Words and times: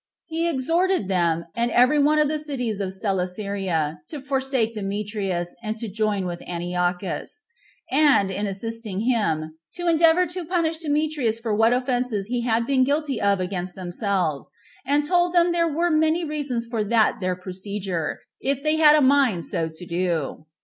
He 0.25 0.49
exhorted 0.49 1.07
them, 1.09 1.45
and 1.55 1.69
every 1.69 1.99
one 2.01 2.17
of 2.17 2.27
the 2.27 2.39
cities 2.39 2.81
of 2.81 2.91
Celesyria, 2.91 3.99
to 4.09 4.19
forsake 4.19 4.73
Demetrius, 4.73 5.55
and 5.61 5.77
to 5.77 5.87
join 5.87 6.25
with 6.25 6.41
Antiochus; 6.47 7.43
and, 7.91 8.31
in 8.31 8.47
assisting 8.47 9.01
him, 9.01 9.59
to 9.73 9.87
endeavor 9.87 10.25
to 10.25 10.43
punish 10.43 10.79
Demetrius 10.79 11.37
for 11.37 11.53
what 11.55 11.71
offenses 11.71 12.25
he 12.25 12.41
had 12.41 12.65
been 12.65 12.83
guilty 12.83 13.21
of 13.21 13.39
against 13.39 13.75
themselves; 13.75 14.51
and 14.87 15.05
told 15.05 15.35
them 15.35 15.51
there 15.51 15.69
were 15.71 15.91
many 15.91 16.23
reasons 16.23 16.65
for 16.65 16.83
that 16.83 17.19
their 17.21 17.35
procedure, 17.35 18.21
if 18.39 18.63
they 18.63 18.77
had 18.77 18.95
a 18.95 19.01
mind 19.05 19.45
so 19.45 19.69
to 19.71 19.85
do. 19.85 20.45